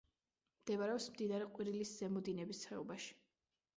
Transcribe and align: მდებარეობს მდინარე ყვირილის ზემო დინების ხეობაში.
მდებარეობს 0.61 1.05
მდინარე 1.11 1.49
ყვირილის 1.57 1.93
ზემო 1.99 2.25
დინების 2.31 2.65
ხეობაში. 2.71 3.15